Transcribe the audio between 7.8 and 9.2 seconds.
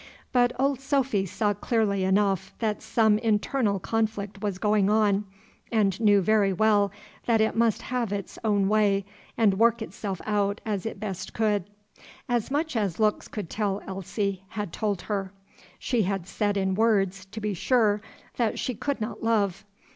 have its own way